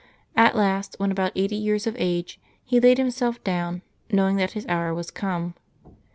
At 0.35 0.55
last, 0.55 0.95
when 0.97 1.11
about 1.11 1.31
eighty 1.35 1.55
years 1.55 1.85
of 1.85 1.95
age, 1.99 2.39
he 2.63 2.79
laid 2.79 2.97
himself 2.97 3.43
down, 3.43 3.83
knowing 4.11 4.37
that 4.37 4.53
his 4.53 4.65
hour 4.65 4.95
was 4.95 5.11
come. 5.11 5.53